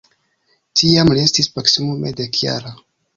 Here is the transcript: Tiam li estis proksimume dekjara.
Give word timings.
Tiam 0.79 1.11
li 1.17 1.21
estis 1.25 1.49
proksimume 1.57 2.13
dekjara. 2.21 2.73